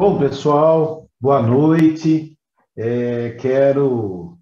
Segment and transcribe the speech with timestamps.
[0.00, 2.34] Bom, pessoal, boa noite.
[2.74, 4.38] É, quero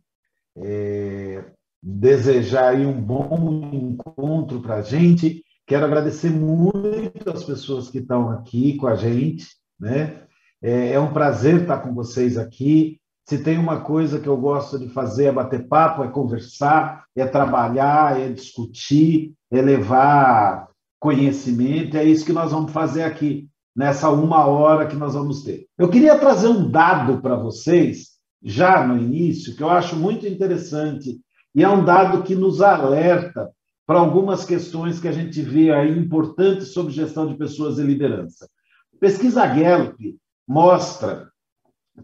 [0.57, 1.47] é,
[1.83, 5.43] desejar um bom encontro para a gente.
[5.67, 9.49] Quero agradecer muito as pessoas que estão aqui com a gente,
[9.81, 10.23] né?
[10.63, 13.01] É, é um prazer estar com vocês aqui.
[13.29, 17.27] Se tem uma coisa que eu gosto de fazer é bater papo, é conversar, é
[17.27, 20.69] trabalhar, é discutir, é levar
[21.01, 21.97] conhecimento.
[21.97, 25.69] É isso que nós vamos fazer aqui nessa uma hora que nós vamos ter.
[25.79, 31.21] Eu queria trazer um dado para vocês já no início que eu acho muito interessante
[31.55, 33.49] e é um dado que nos alerta
[33.87, 38.51] para algumas questões que a gente vê aí importantes sobre gestão de pessoas e liderança.
[38.99, 41.31] Pesquisa Gallup mostra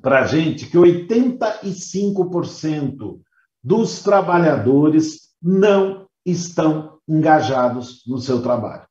[0.00, 3.19] para a gente que 85%
[3.61, 8.86] dos trabalhadores não estão engajados no seu trabalho.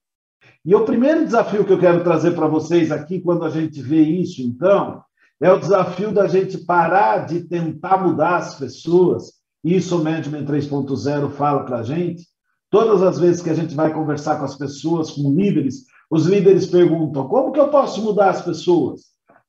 [0.66, 4.02] E o primeiro desafio que eu quero trazer para vocês aqui, quando a gente vê
[4.02, 5.04] isso, então,
[5.42, 9.34] é o desafio da gente parar de tentar mudar as pessoas.
[9.62, 12.26] Isso o Management 3.0 fala para a gente.
[12.70, 16.66] Todas as vezes que a gente vai conversar com as pessoas, com líderes, os líderes
[16.66, 19.02] perguntam: como que eu posso mudar as pessoas?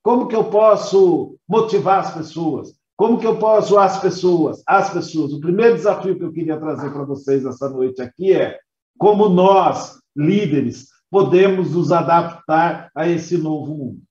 [0.03, 2.75] Como que eu posso motivar as pessoas?
[2.97, 5.33] Como que eu posso as pessoas, as pessoas?
[5.33, 8.59] O primeiro desafio que eu queria trazer para vocês essa noite aqui é
[8.99, 14.03] como nós, líderes, podemos nos adaptar a esse novo mundo.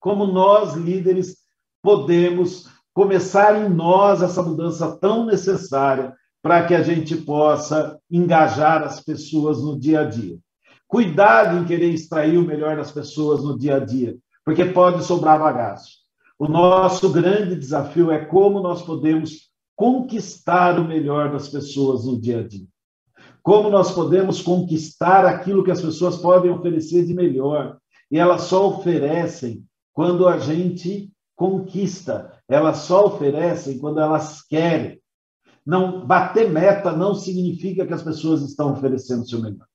[0.00, 1.36] Como nós, líderes,
[1.80, 8.98] podemos começar em nós essa mudança tão necessária para que a gente possa engajar as
[8.98, 10.36] pessoas no dia a dia.
[10.88, 15.38] Cuidado em querer extrair o melhor das pessoas no dia a dia, porque pode sobrar
[15.38, 15.98] bagaço.
[16.36, 22.40] O nosso grande desafio é como nós podemos conquistar o melhor das pessoas no dia
[22.40, 22.66] a dia.
[23.42, 27.78] Como nós podemos conquistar aquilo que as pessoas podem oferecer de melhor.
[28.10, 32.38] E elas só oferecem quando a gente conquista.
[32.48, 35.00] Elas só oferecem quando elas querem.
[35.64, 39.66] Não bater meta não significa que as pessoas estão oferecendo o seu melhor.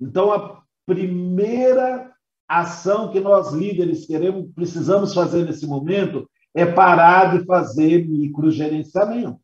[0.00, 2.12] Então a primeira
[2.48, 9.40] ação que nós líderes queremos, precisamos fazer nesse momento é parar de fazer microgerenciamento.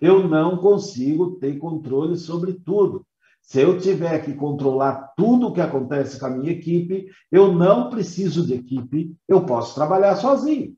[0.00, 3.06] Eu não consigo ter controle sobre tudo.
[3.42, 7.88] Se eu tiver que controlar tudo o que acontece com a minha equipe, eu não
[7.88, 10.74] preciso de equipe, eu posso trabalhar sozinho,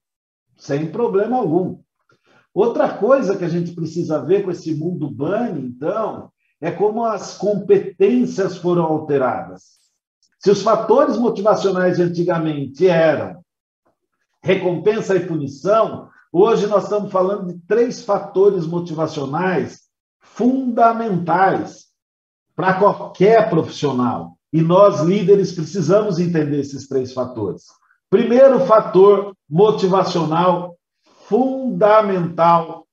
[0.56, 1.80] sem problema algum.
[2.54, 7.36] Outra coisa que a gente precisa ver com esse mundo bunny, então, é como as
[7.36, 9.80] competências foram alteradas.
[10.38, 13.44] Se os fatores motivacionais antigamente eram
[14.42, 19.88] recompensa e punição, hoje nós estamos falando de três fatores motivacionais
[20.20, 21.86] fundamentais
[22.54, 24.36] para qualquer profissional.
[24.52, 27.66] E nós, líderes, precisamos entender esses três fatores.
[28.08, 30.76] Primeiro fator motivacional
[31.26, 32.86] fundamental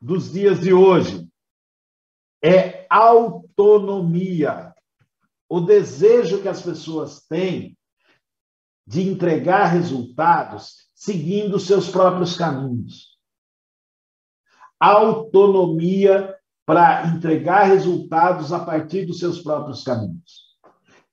[0.00, 1.28] dos dias de hoje
[2.42, 4.74] é autonomia
[5.48, 7.76] o desejo que as pessoas têm
[8.86, 13.14] de entregar resultados seguindo seus próprios caminhos.
[14.78, 16.34] Autonomia
[16.66, 20.44] para entregar resultados a partir dos seus próprios caminhos.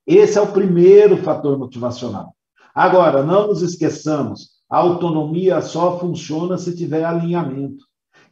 [0.06, 2.36] Esse é o primeiro fator motivacional.
[2.74, 7.84] Agora, não nos esqueçamos, a autonomia só funciona se tiver alinhamento.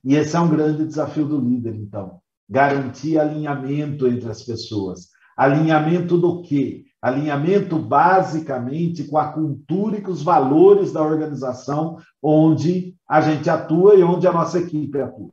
[0.04, 2.22] E esse é um grande desafio do líder, então.
[2.50, 5.10] Garantir alinhamento entre as pessoas.
[5.36, 6.86] Alinhamento do quê?
[7.02, 13.96] Alinhamento basicamente com a cultura e com os valores da organização onde a gente atua
[13.96, 15.30] e onde a nossa equipe atua.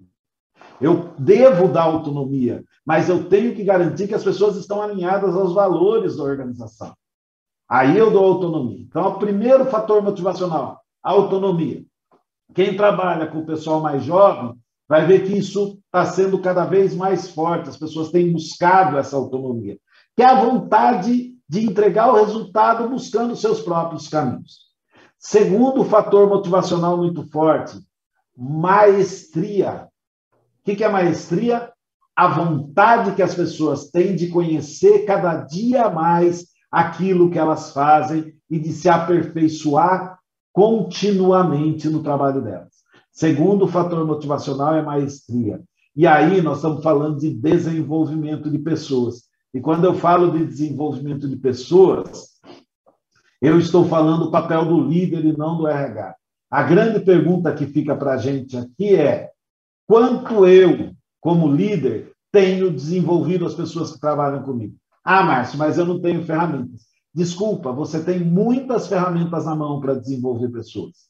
[0.81, 5.55] Eu devo dar autonomia, mas eu tenho que garantir que as pessoas estão alinhadas aos
[5.55, 6.95] valores da organização.
[7.69, 8.85] Aí eu dou autonomia.
[8.89, 11.83] Então, o primeiro fator motivacional, autonomia.
[12.55, 14.55] Quem trabalha com o pessoal mais jovem
[14.89, 19.17] vai ver que isso está sendo cada vez mais forte, as pessoas têm buscado essa
[19.17, 19.77] autonomia
[20.17, 24.67] que é a vontade de entregar o resultado buscando seus próprios caminhos.
[25.19, 27.79] Segundo fator motivacional muito forte,
[28.37, 29.89] maestria.
[30.61, 31.73] O que é maestria?
[32.15, 38.35] A vontade que as pessoas têm de conhecer cada dia mais aquilo que elas fazem
[38.51, 40.19] e de se aperfeiçoar
[40.53, 42.73] continuamente no trabalho delas.
[43.13, 45.63] Segundo fator motivacional é maestria.
[45.95, 49.26] E aí nós estamos falando de desenvolvimento de pessoas.
[49.57, 52.33] E quando eu falo de desenvolvimento de pessoas,
[53.41, 56.15] eu estou falando do papel do líder e não do RH.
[56.51, 59.31] A grande pergunta que fica para a gente aqui é:
[59.87, 64.75] quanto eu, como líder, tenho desenvolvido as pessoas que trabalham comigo?
[65.03, 66.83] Ah, Márcio, mas eu não tenho ferramentas.
[67.15, 71.07] desculpa, você tem muitas ferramentas na mão para desenvolver pessoas.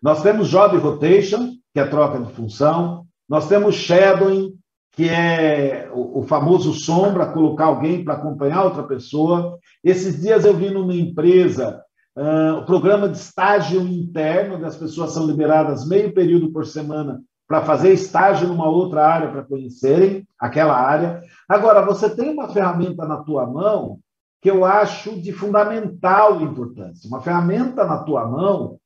[0.00, 4.56] Nós temos Job Rotation, que é troca de função, nós temos Shadowing,
[4.92, 9.58] que é o, famoso sombra, colocar alguém para acompanhar outra pessoa.
[9.84, 11.82] Esses dias eu vi numa empresa
[12.16, 17.62] uh, o programa de estágio interno, as pessoas são liberadas meio período por semana para
[17.62, 21.22] fazer estágio numa outra área para conhecerem aquela área.
[21.48, 23.98] Agora, você tem uma ferramenta na tua mão
[24.40, 28.78] que eu acho de fundamental importância, uma ferramenta na tua mão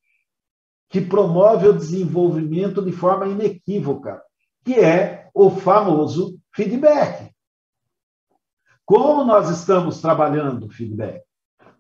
[0.89, 4.21] que promove o desenvolvimento de forma inequívoca,
[4.65, 7.33] que é o famoso feedback.
[8.87, 11.23] Como nós estamos trabalhando feedback?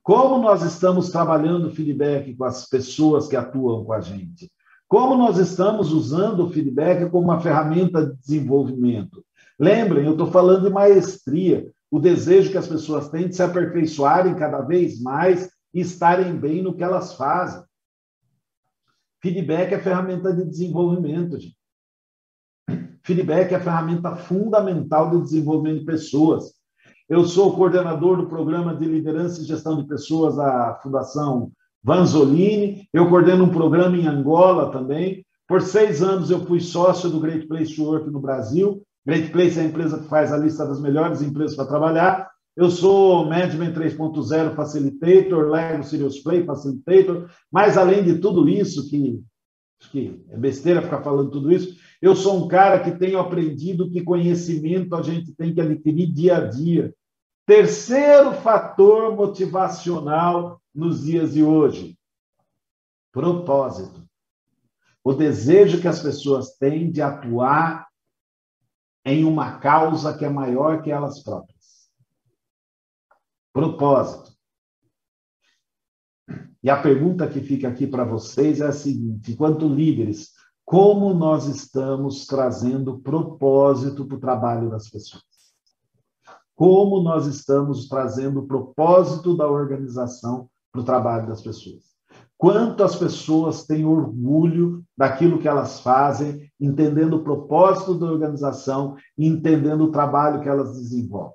[0.02, 4.50] Como nós estamos trabalhando feedback com as pessoas que atuam com a gente?
[4.88, 9.24] Como nós estamos usando o feedback como uma ferramenta de desenvolvimento?
[9.58, 14.34] Lembrem, eu estou falando de maestria, o desejo que as pessoas têm de se aperfeiçoarem
[14.34, 17.62] cada vez mais e estarem bem no que elas fazem.
[19.22, 21.63] Feedback é ferramenta de desenvolvimento, gente.
[23.04, 26.54] Feedback é ferramenta fundamental de desenvolvimento de pessoas.
[27.06, 31.52] Eu sou coordenador do programa de liderança e gestão de pessoas da Fundação
[31.82, 32.88] Vanzolini.
[32.94, 35.22] Eu coordeno um programa em Angola também.
[35.46, 38.82] Por seis anos eu fui sócio do Great Place to Work no Brasil.
[39.06, 42.30] Great Place é a empresa que faz a lista das melhores empresas para trabalhar.
[42.56, 49.20] Eu sou Management 3.0 Facilitator, Lego Serious Play Facilitator, mas além de tudo isso, que,
[49.90, 54.02] que é besteira ficar falando tudo isso, eu sou um cara que tenho aprendido que
[54.02, 56.94] conhecimento a gente tem que adquirir dia a dia.
[57.46, 61.98] Terceiro fator motivacional nos dias de hoje:
[63.12, 64.02] propósito.
[65.02, 67.86] O desejo que as pessoas têm de atuar
[69.04, 71.64] em uma causa que é maior que elas próprias
[73.54, 74.34] propósito.
[76.62, 80.33] E a pergunta que fica aqui para vocês é a seguinte: enquanto líderes,
[80.64, 85.22] como nós estamos trazendo propósito para o trabalho das pessoas?
[86.56, 91.94] Como nós estamos trazendo o propósito da organização para o trabalho das pessoas?
[92.36, 99.26] Quanto as pessoas têm orgulho daquilo que elas fazem, entendendo o propósito da organização e
[99.26, 101.34] entendendo o trabalho que elas desenvolvem?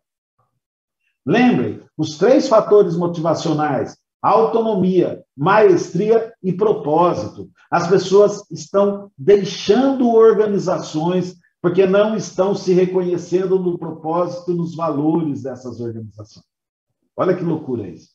[1.25, 7.50] Lembrem, os três fatores motivacionais: autonomia, maestria e propósito.
[7.71, 15.80] As pessoas estão deixando organizações porque não estão se reconhecendo no propósito nos valores dessas
[15.80, 16.45] organizações.
[17.16, 18.10] Olha que loucura isso.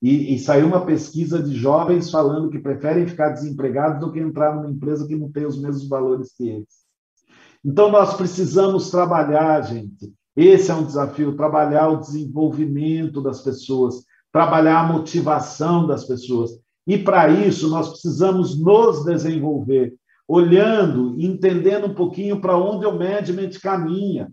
[0.00, 4.54] E, e, saiu uma pesquisa de jovens falando que preferem ficar desempregados do que entrar
[4.54, 6.84] numa empresa que não tem os mesmos valores que eles.
[7.64, 14.80] Então, nós precisamos trabalhar, gente, esse é um desafio, trabalhar o desenvolvimento das pessoas, trabalhar
[14.80, 16.50] a motivação das pessoas.
[16.84, 19.94] E para isso nós precisamos nos desenvolver,
[20.26, 24.32] olhando entendendo um pouquinho para onde o management caminha.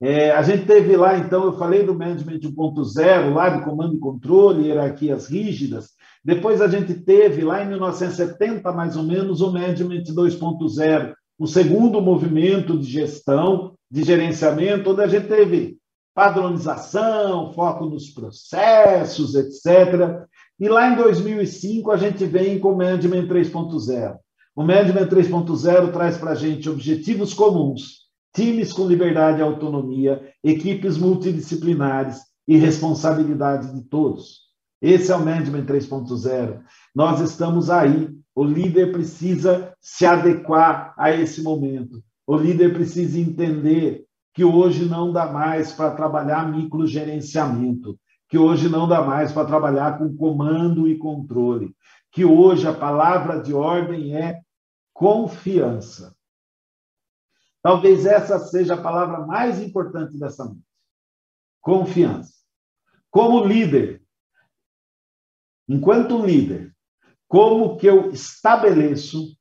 [0.00, 4.00] É, a gente teve lá, então, eu falei do management 1.0, lá de comando e
[4.00, 5.90] controle, hierarquias rígidas.
[6.22, 12.00] Depois a gente teve, lá em 1970, mais ou menos, o management 2.0, o segundo
[12.00, 15.78] movimento de gestão, de gerenciamento, onde a gente teve
[16.14, 20.26] padronização, foco nos processos, etc.
[20.58, 24.16] E lá em 2005 a gente vem com o Management 3.0.
[24.54, 30.96] O Management 3.0 traz para a gente objetivos comuns, times com liberdade e autonomia, equipes
[30.96, 34.44] multidisciplinares e responsabilidade de todos.
[34.80, 36.60] Esse é o Management 3.0.
[36.94, 38.08] Nós estamos aí.
[38.36, 42.02] O líder precisa se adequar a esse momento.
[42.26, 44.03] O líder precisa entender
[44.34, 47.98] que hoje não dá mais para trabalhar microgerenciamento,
[48.28, 51.74] que hoje não dá mais para trabalhar com comando e controle,
[52.10, 54.40] que hoje a palavra de ordem é
[54.92, 56.16] confiança.
[57.62, 60.66] Talvez essa seja a palavra mais importante dessa noite.
[61.60, 62.34] Confiança.
[63.10, 64.02] Como líder,
[65.68, 66.74] enquanto líder,
[67.28, 69.36] como que eu estabeleço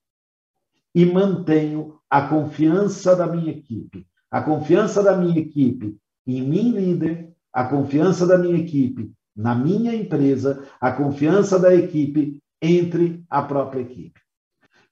[0.93, 7.31] e mantenho a confiança da minha equipe, a confiança da minha equipe em mim, líder,
[7.53, 13.81] a confiança da minha equipe na minha empresa, a confiança da equipe entre a própria
[13.81, 14.19] equipe.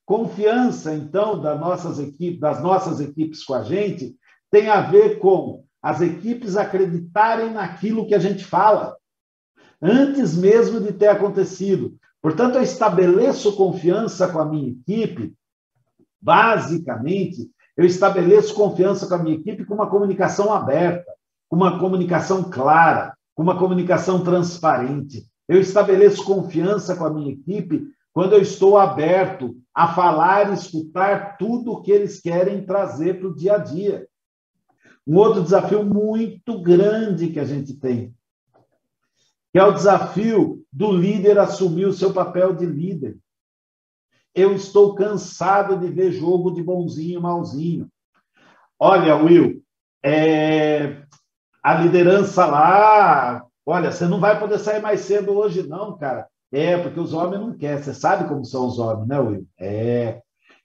[0.06, 4.16] Confiança, então, das nossas equipes, das nossas equipes com a gente,
[4.52, 8.96] tem a ver com as equipes acreditarem naquilo que a gente fala,
[9.82, 11.98] antes mesmo de ter acontecido.
[12.22, 15.34] Portanto, eu estabeleço confiança com a minha equipe,
[16.22, 17.50] basicamente,
[17.82, 21.12] eu estabeleço confiança com a minha equipe com uma comunicação aberta,
[21.50, 25.26] com uma comunicação clara, com uma comunicação transparente.
[25.48, 31.38] Eu estabeleço confiança com a minha equipe quando eu estou aberto a falar e escutar
[31.38, 34.08] tudo o que eles querem trazer para o dia a dia.
[35.08, 38.14] Um outro desafio muito grande que a gente tem,
[39.52, 43.18] que é o desafio do líder assumir o seu papel de líder.
[44.34, 47.88] Eu estou cansado de ver jogo de bonzinho e malzinho.
[48.80, 49.62] Olha, Will,
[50.04, 51.04] é,
[51.64, 56.28] a liderança lá, olha, você não vai poder sair mais cedo hoje, não, cara.
[56.52, 57.82] É, porque os homens não querem.
[57.82, 59.48] Você sabe como são os homens, né, Will?
[59.60, 60.22] É.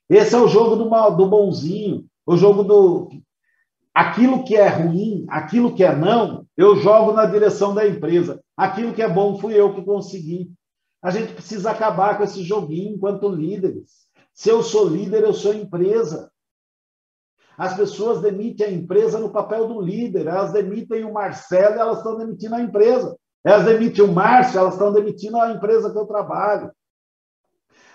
[0.09, 3.09] Esse é o jogo do, mal, do bonzinho, o jogo do.
[3.93, 8.39] Aquilo que é ruim, aquilo que é não, eu jogo na direção da empresa.
[8.55, 10.51] Aquilo que é bom fui eu que consegui.
[11.01, 14.07] A gente precisa acabar com esse joguinho enquanto líderes.
[14.33, 16.31] Se eu sou líder, eu sou empresa.
[17.57, 22.15] As pessoas demitem a empresa no papel do líder, elas demitem o Marcelo, elas estão
[22.15, 23.17] demitindo a empresa.
[23.43, 26.71] Elas demitem o Márcio, elas estão demitindo a empresa que eu trabalho.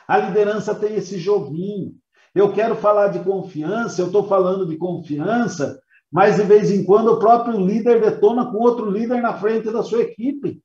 [0.09, 1.95] A liderança tem esse joguinho.
[2.35, 5.81] Eu quero falar de confiança, eu estou falando de confiança,
[6.11, 9.83] mas de vez em quando o próprio líder detona com outro líder na frente da
[9.83, 10.63] sua equipe.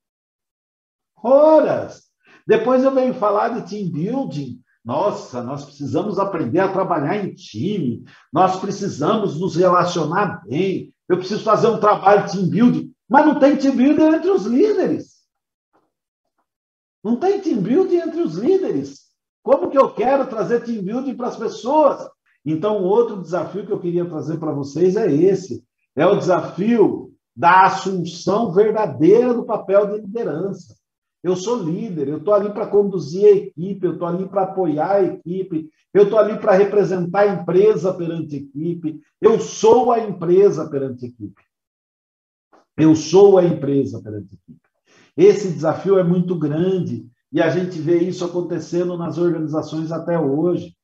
[1.22, 2.07] Horas!
[2.48, 4.62] Depois eu venho falar de team building.
[4.86, 11.44] Nossa, nós precisamos aprender a trabalhar em time, nós precisamos nos relacionar bem, eu preciso
[11.44, 12.94] fazer um trabalho de team building.
[13.10, 15.18] Mas não tem team building entre os líderes.
[17.04, 19.08] Não tem team building entre os líderes.
[19.44, 22.10] Como que eu quero trazer team building para as pessoas?
[22.46, 25.64] Então, outro desafio que eu queria trazer para vocês é esse:
[25.98, 30.76] é o desafio da assunção verdadeira do papel de liderança.
[31.28, 34.92] Eu sou líder, eu estou ali para conduzir a equipe, eu estou ali para apoiar
[34.92, 40.00] a equipe, eu estou ali para representar a empresa perante a equipe, eu sou a
[40.00, 41.42] empresa perante a equipe.
[42.78, 44.68] Eu sou a empresa perante a equipe.
[45.18, 50.78] Esse desafio é muito grande e a gente vê isso acontecendo nas organizações até hoje.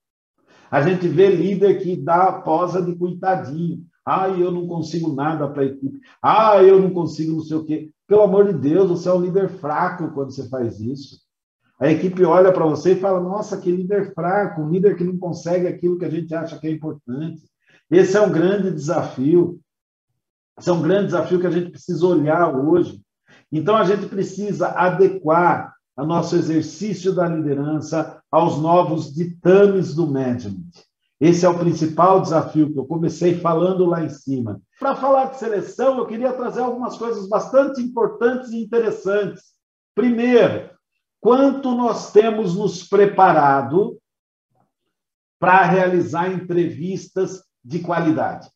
[0.70, 3.86] A gente vê líder que dá a posa de coitadinho.
[4.06, 6.02] Ah, eu não consigo nada para a equipe.
[6.22, 7.93] Ah, eu não consigo não sei o quê.
[8.08, 11.22] Pelo amor de Deus, você é um líder fraco quando você faz isso.
[11.80, 15.18] A equipe olha para você e fala: Nossa, que líder fraco, um líder que não
[15.18, 17.44] consegue aquilo que a gente acha que é importante.
[17.90, 19.60] Esse é um grande desafio.
[20.58, 23.02] Esse é um grande desafio que a gente precisa olhar hoje.
[23.52, 30.72] Então, a gente precisa adequar o nosso exercício da liderança aos novos ditames do management.
[31.20, 34.60] Esse é o principal desafio que eu comecei falando lá em cima.
[34.84, 39.54] Para falar de seleção, eu queria trazer algumas coisas bastante importantes e interessantes.
[39.96, 40.72] Primeiro,
[41.22, 43.98] quanto nós temos nos preparado
[45.40, 48.50] para realizar entrevistas de qualidade.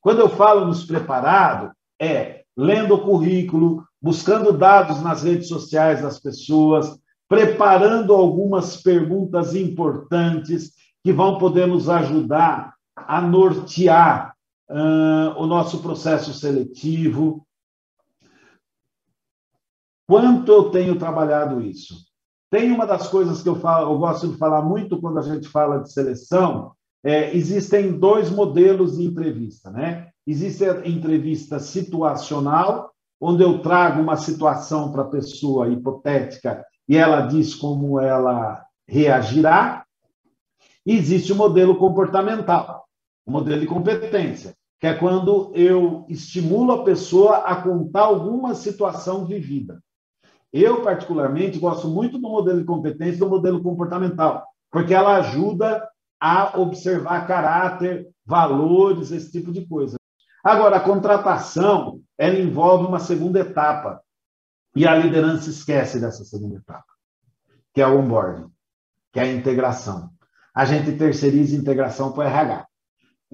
[0.00, 1.70] Quando eu falo nos preparado,
[2.02, 10.72] é lendo o currículo, buscando dados nas redes sociais das pessoas, preparando algumas perguntas importantes
[11.04, 14.33] que vão poder nos ajudar a nortear
[14.70, 17.46] uh, o nosso processo seletivo.
[20.06, 21.94] Quanto eu tenho trabalhado isso?
[22.50, 25.48] Tem uma das coisas que eu, falo, eu gosto de falar muito quando a gente
[25.48, 30.08] fala de seleção, é, existem dois modelos de entrevista, né?
[30.26, 37.22] Existe a entrevista situacional, onde eu trago uma situação para a pessoa hipotética e ela
[37.22, 39.84] diz como ela reagirá.
[40.86, 42.84] E existe o modelo comportamental,
[43.26, 49.24] o modelo de competência, que é quando eu estimulo a pessoa a contar alguma situação
[49.24, 49.82] vivida.
[50.52, 55.88] Eu, particularmente, gosto muito do modelo de competência e do modelo comportamental, porque ela ajuda
[56.20, 59.96] a observar caráter, valores, esse tipo de coisa.
[60.44, 64.00] Agora, a contratação, ela envolve uma segunda etapa.
[64.76, 66.84] E a liderança esquece dessa segunda etapa,
[67.72, 68.50] que é o onboarding,
[69.12, 70.10] que é a integração.
[70.54, 72.66] A gente terceiriza a integração para o RH.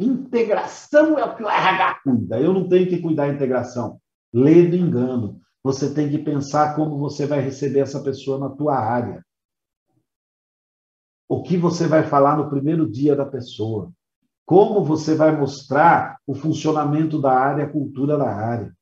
[0.01, 2.41] Integração é o que o RH cuida.
[2.41, 4.01] Eu não tenho que cuidar da integração.
[4.33, 5.41] Lê do engano.
[5.63, 9.23] Você tem que pensar como você vai receber essa pessoa na tua área
[11.31, 13.93] o que você vai falar no primeiro dia da pessoa,
[14.45, 18.75] como você vai mostrar o funcionamento da área, a cultura da área.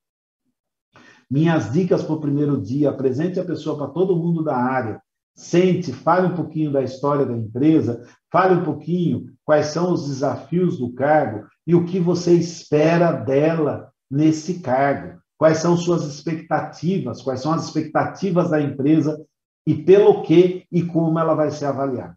[1.29, 4.99] Minhas dicas para o primeiro dia: apresente a pessoa para todo mundo da área.
[5.35, 10.77] Sente, fale um pouquinho da história da empresa, fale um pouquinho quais são os desafios
[10.77, 15.19] do cargo e o que você espera dela nesse cargo.
[15.39, 19.19] Quais são suas expectativas, quais são as expectativas da empresa
[19.65, 22.15] e pelo que e como ela vai ser avaliada.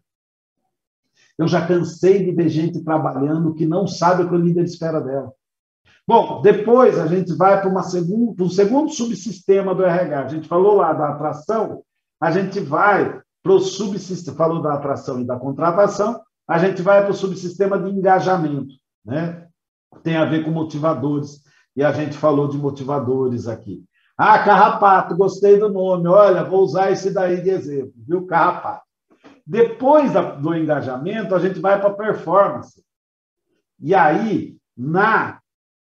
[1.35, 5.01] Eu já cansei de ver gente trabalhando que não sabe o que o líder espera
[5.01, 5.33] dela.
[6.07, 10.23] Bom, depois a gente vai para, uma segundo, um segundo subsistema do RH.
[10.23, 11.81] A gente falou lá da atração,
[12.21, 17.01] a gente vai para o subsistema, falou da atração e da contratação, a gente vai
[17.01, 18.73] para o subsistema de engajamento,
[19.05, 19.47] né?
[20.01, 21.43] Tem a ver com motivadores,
[21.75, 23.83] e a gente falou de motivadores aqui.
[24.17, 28.25] Ah, carrapato, gostei do nome, olha, vou usar esse daí de exemplo, viu?
[28.25, 28.83] Carrapato.
[29.45, 32.83] Depois do engajamento, a gente vai para a performance.
[33.79, 35.39] E aí, na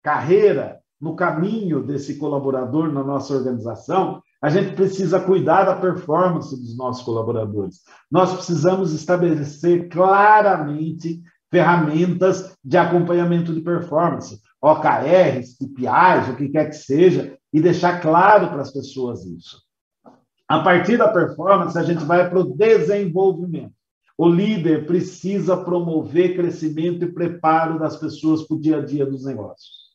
[0.01, 6.75] carreira, no caminho desse colaborador na nossa organização, a gente precisa cuidar da performance dos
[6.75, 7.81] nossos colaboradores.
[8.09, 11.21] Nós precisamos estabelecer claramente
[11.51, 18.47] ferramentas de acompanhamento de performance, OKRs, KPIs, o que quer que seja, e deixar claro
[18.47, 19.61] para as pessoas isso.
[20.47, 23.73] A partir da performance, a gente vai para o desenvolvimento.
[24.17, 29.25] O líder precisa promover crescimento e preparo das pessoas para o dia a dia dos
[29.25, 29.91] negócios.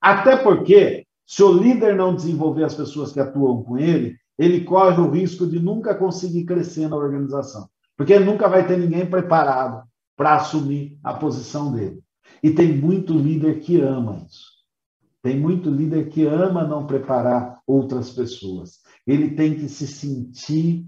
[0.00, 5.00] Até porque, se o líder não desenvolver as pessoas que atuam com ele, ele corre
[5.00, 7.68] o risco de nunca conseguir crescer na organização.
[7.96, 9.86] Porque ele nunca vai ter ninguém preparado
[10.16, 12.00] para assumir a posição dele.
[12.42, 14.52] E tem muito líder que ama isso.
[15.22, 18.80] Tem muito líder que ama não preparar outras pessoas.
[19.06, 20.84] Ele tem que se sentir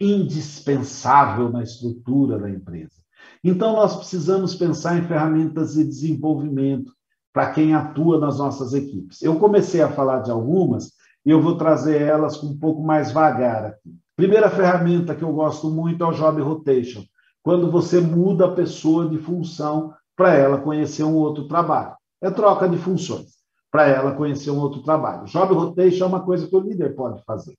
[0.00, 3.04] indispensável na estrutura da empresa.
[3.42, 6.92] Então, nós precisamos pensar em ferramentas de desenvolvimento
[7.34, 9.20] para quem atua nas nossas equipes.
[9.20, 10.92] Eu comecei a falar de algumas
[11.26, 13.92] e eu vou trazer elas com um pouco mais vagar aqui.
[14.14, 17.02] Primeira ferramenta que eu gosto muito é o Job Rotation,
[17.42, 21.96] quando você muda a pessoa de função para ela conhecer um outro trabalho.
[22.22, 23.34] É troca de funções
[23.68, 25.24] para ela conhecer um outro trabalho.
[25.24, 27.58] Job rotation é uma coisa que o líder pode fazer.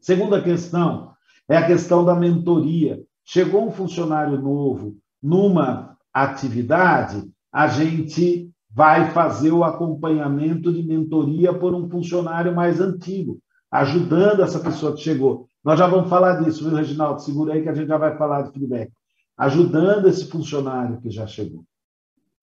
[0.00, 1.12] Segunda questão
[1.48, 3.00] é a questão da mentoria.
[3.24, 11.74] Chegou um funcionário novo numa atividade, a gente vai fazer o acompanhamento de mentoria por
[11.74, 13.40] um funcionário mais antigo,
[13.70, 15.48] ajudando essa pessoa que chegou.
[15.64, 17.20] Nós já vamos falar disso, viu, Reginaldo?
[17.20, 18.92] Segura aí que a gente já vai falar de feedback.
[19.36, 21.64] Ajudando esse funcionário que já chegou.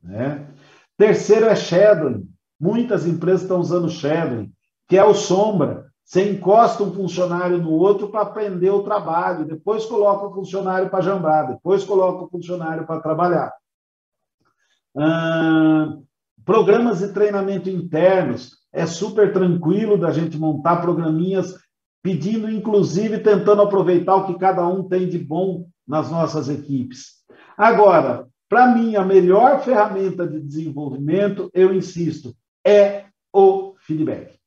[0.04, 0.48] Né?
[0.98, 2.28] Terceiro é shadowing.
[2.60, 4.52] Muitas empresas estão usando shadowing,
[4.88, 5.88] que é o sombra.
[6.04, 11.02] Você encosta um funcionário no outro para aprender o trabalho, depois coloca o funcionário para
[11.04, 13.54] jambrar, depois coloca o funcionário para trabalhar.
[16.48, 18.58] Programas de treinamento internos.
[18.72, 21.54] É super tranquilo da gente montar programinhas,
[22.02, 27.18] pedindo, inclusive, tentando aproveitar o que cada um tem de bom nas nossas equipes.
[27.58, 32.34] Agora, para mim, a melhor ferramenta de desenvolvimento, eu insisto,
[32.66, 34.40] é o feedback.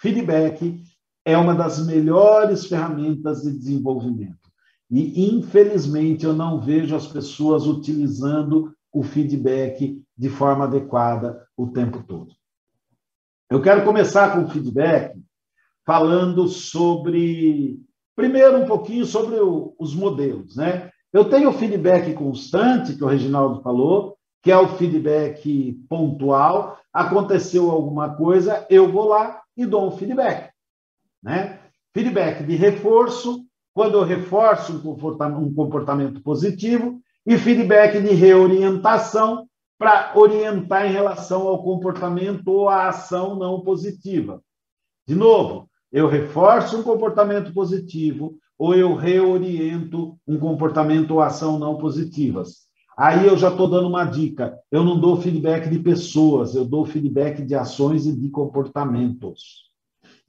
[0.00, 0.82] Feedback
[1.24, 4.50] é uma das melhores ferramentas de desenvolvimento.
[4.90, 12.00] E, infelizmente, eu não vejo as pessoas utilizando o feedback de forma adequada o tempo
[12.04, 12.32] todo.
[13.50, 15.20] Eu quero começar com o feedback
[15.84, 17.80] falando sobre,
[18.14, 20.54] primeiro, um pouquinho sobre o, os modelos.
[20.54, 20.90] Né?
[21.12, 26.78] Eu tenho o feedback constante, que o Reginaldo falou, que é o feedback pontual.
[26.92, 30.52] Aconteceu alguma coisa, eu vou lá e dou um feedback.
[31.20, 31.58] Né?
[31.92, 39.48] Feedback de reforço, quando eu reforço um comportamento positivo, e feedback de reorientação,
[39.82, 44.40] para orientar em relação ao comportamento ou à ação não positiva.
[45.08, 51.78] De novo, eu reforço um comportamento positivo ou eu reoriento um comportamento ou ação não
[51.78, 52.58] positivas.
[52.96, 54.56] Aí eu já estou dando uma dica.
[54.70, 59.68] Eu não dou feedback de pessoas, eu dou feedback de ações e de comportamentos.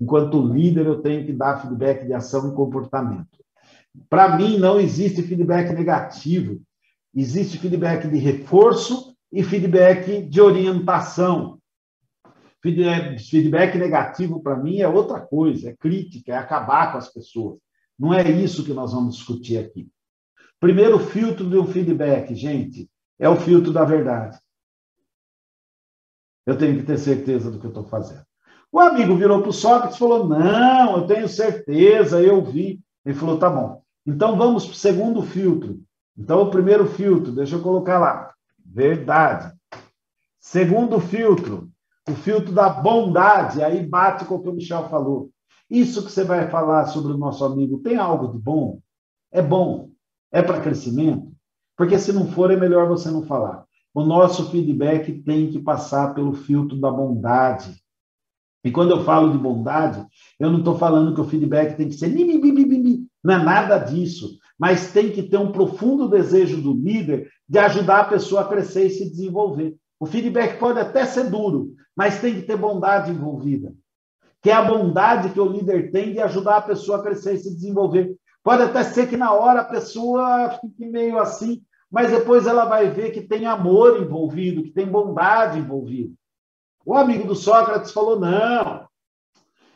[0.01, 3.27] Enquanto líder, eu tenho que dar feedback de ação e comportamento.
[4.09, 6.59] Para mim, não existe feedback negativo.
[7.15, 11.59] Existe feedback de reforço e feedback de orientação.
[12.61, 17.57] Feedback negativo, para mim, é outra coisa, é crítica, é acabar com as pessoas.
[17.99, 19.89] Não é isso que nós vamos discutir aqui.
[20.59, 24.37] Primeiro filtro de um feedback, gente, é o filtro da verdade.
[26.45, 28.23] Eu tenho que ter certeza do que eu estou fazendo.
[28.71, 32.81] O amigo virou para o Sócrates e falou: Não, eu tenho certeza, eu vi.
[33.05, 33.81] Ele falou: Tá bom.
[34.05, 35.81] Então vamos para o segundo filtro.
[36.17, 38.32] Então, o primeiro filtro, deixa eu colocar lá:
[38.65, 39.53] verdade.
[40.39, 41.69] Segundo filtro,
[42.07, 43.63] o filtro da bondade.
[43.63, 45.29] Aí bate com o que o Michel falou.
[45.69, 48.79] Isso que você vai falar sobre o nosso amigo tem algo de bom?
[49.31, 49.89] É bom.
[50.31, 51.31] É para crescimento?
[51.77, 53.65] Porque se não for, é melhor você não falar.
[53.93, 57.81] O nosso feedback tem que passar pelo filtro da bondade.
[58.63, 60.05] E quando eu falo de bondade,
[60.39, 62.09] eu não estou falando que o feedback tem que ser
[63.23, 68.01] não é nada disso, mas tem que ter um profundo desejo do líder de ajudar
[68.01, 69.75] a pessoa a crescer e se desenvolver.
[69.99, 73.73] O feedback pode até ser duro, mas tem que ter bondade envolvida.
[74.41, 77.39] Que é a bondade que o líder tem de ajudar a pessoa a crescer e
[77.39, 78.15] se desenvolver.
[78.43, 82.89] Pode até ser que na hora a pessoa fique meio assim, mas depois ela vai
[82.89, 86.13] ver que tem amor envolvido, que tem bondade envolvida.
[86.85, 88.85] O amigo do Sócrates falou: não,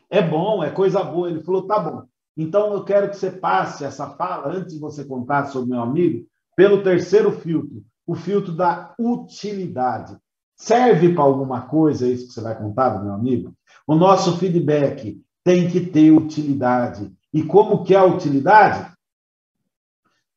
[0.10, 1.30] é bom, é coisa boa.
[1.30, 2.04] Ele falou: tá bom.
[2.38, 6.28] Então eu quero que você passe essa fala, antes de você contar sobre meu amigo,
[6.56, 10.16] pelo terceiro filtro, o filtro da utilidade.
[10.56, 13.54] Serve para alguma coisa isso que você vai contar, meu amigo?
[13.88, 17.12] O nosso feedback tem que ter utilidade.
[17.34, 18.92] E como que é a utilidade?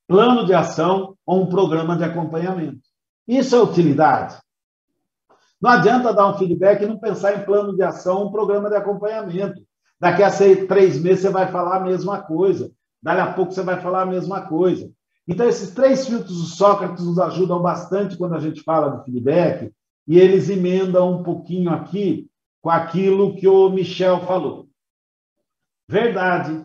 [0.07, 2.81] Plano de ação ou um programa de acompanhamento.
[3.27, 4.39] Isso é utilidade.
[5.61, 8.69] Não adianta dar um feedback e não pensar em plano de ação ou um programa
[8.69, 9.63] de acompanhamento.
[10.01, 12.73] Daqui a seis, três meses você vai falar a mesma coisa.
[13.03, 14.91] Daqui a pouco você vai falar a mesma coisa.
[15.29, 19.71] Então, esses três filtros do Sócrates nos ajudam bastante quando a gente fala do feedback,
[20.09, 22.29] e eles emendam um pouquinho aqui
[22.61, 24.69] com aquilo que o Michel falou.
[25.89, 26.65] Verdade,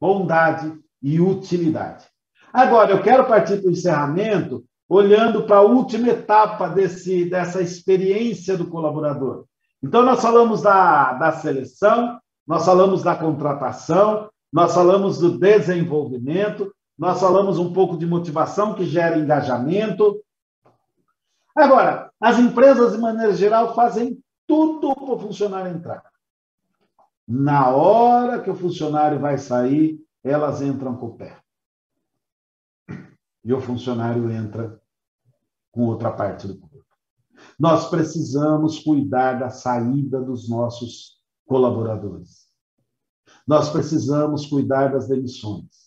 [0.00, 0.72] bondade
[1.02, 2.06] e utilidade.
[2.52, 8.56] Agora, eu quero partir para o encerramento olhando para a última etapa desse, dessa experiência
[8.56, 9.44] do colaborador.
[9.82, 17.20] Então, nós falamos da, da seleção, nós falamos da contratação, nós falamos do desenvolvimento, nós
[17.20, 20.22] falamos um pouco de motivação que gera engajamento.
[21.54, 26.02] Agora, as empresas, de maneira geral, fazem tudo para o funcionário entrar.
[27.26, 31.36] Na hora que o funcionário vai sair, elas entram com o pé.
[33.44, 34.80] E o funcionário entra
[35.72, 36.76] com outra parte do corpo.
[37.58, 41.15] Nós precisamos cuidar da saída dos nossos
[41.46, 42.46] colaboradores.
[43.46, 45.86] Nós precisamos cuidar das demissões.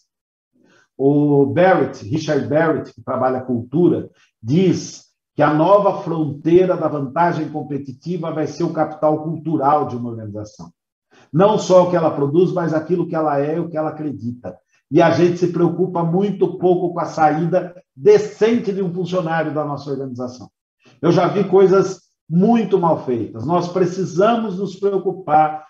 [0.98, 4.10] O Barrett, Richard Barrett, que trabalha cultura,
[4.42, 10.10] diz que a nova fronteira da vantagem competitiva vai ser o capital cultural de uma
[10.10, 10.72] organização.
[11.32, 13.90] Não só o que ela produz, mas aquilo que ela é e o que ela
[13.90, 14.58] acredita.
[14.92, 19.64] E a gente se preocupa muito pouco com a saída decente de um funcionário da
[19.64, 20.50] nossa organização.
[21.02, 23.46] Eu já vi coisas muito mal feitas.
[23.46, 25.66] Nós precisamos nos preocupar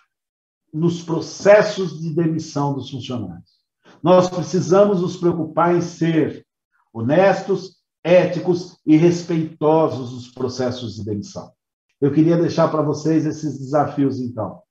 [0.74, 3.60] nos processos de demissão dos funcionários.
[4.04, 6.46] Nós precisamos nos preocupar em ser
[6.94, 11.52] honestos, éticos e respeitosos nos processos de demissão.
[12.00, 14.62] Eu queria deixar para vocês esses desafios, então.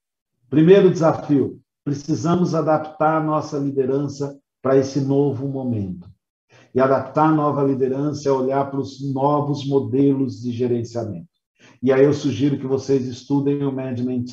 [0.48, 6.08] Primeiro desafio: precisamos adaptar a nossa liderança para esse novo momento.
[6.74, 11.27] E adaptar a nova liderança é olhar para os novos modelos de gerenciamento.
[11.82, 14.24] E aí eu sugiro que vocês estudem o Management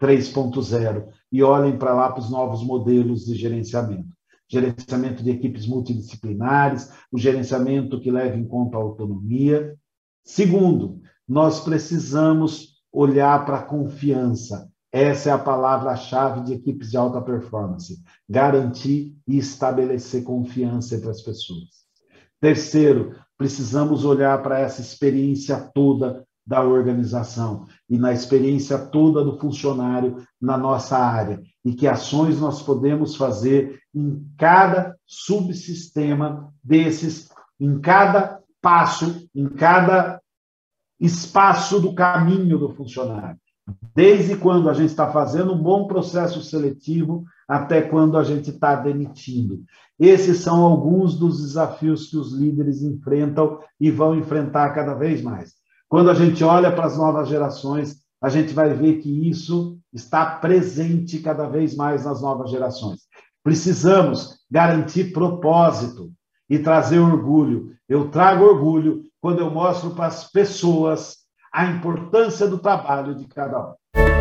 [0.00, 4.08] 3.0 e olhem para lá para os novos modelos de gerenciamento
[4.50, 9.76] gerenciamento de equipes multidisciplinares, o gerenciamento que leva em conta a autonomia.
[10.24, 14.68] Segundo, nós precisamos olhar para a confiança.
[14.90, 18.02] Essa é a palavra-chave de equipes de alta performance.
[18.28, 21.68] Garantir e estabelecer confiança entre as pessoas.
[22.40, 30.16] Terceiro, precisamos olhar para essa experiência toda da organização e na experiência toda do funcionário
[30.40, 37.28] na nossa área e que ações nós podemos fazer em cada subsistema desses,
[37.60, 40.20] em cada passo, em cada
[40.98, 43.38] espaço do caminho do funcionário.
[43.94, 48.74] Desde quando a gente está fazendo um bom processo seletivo até quando a gente está
[48.74, 49.62] demitindo.
[49.96, 55.59] Esses são alguns dos desafios que os líderes enfrentam e vão enfrentar cada vez mais.
[55.90, 60.24] Quando a gente olha para as novas gerações, a gente vai ver que isso está
[60.24, 63.00] presente cada vez mais nas novas gerações.
[63.42, 66.12] Precisamos garantir propósito
[66.48, 67.72] e trazer orgulho.
[67.88, 71.16] Eu trago orgulho quando eu mostro para as pessoas
[71.52, 74.19] a importância do trabalho de cada um.